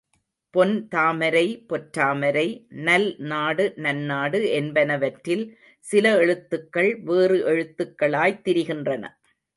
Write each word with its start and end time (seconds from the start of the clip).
பொன் 0.53 0.87
தாமரை 0.87 1.43
பொற்றாமரை, 1.69 2.45
நல் 2.69 3.15
நாடு 3.17 3.73
நன்னாடு 3.77 4.39
என்பனவற்றில், 4.59 5.45
சில 5.85 6.17
எழுத்துகள் 6.17 6.91
வேறு 7.01 7.37
எழுத்துகளாய்த் 7.47 8.41
திரிகின்றன. 8.47 9.03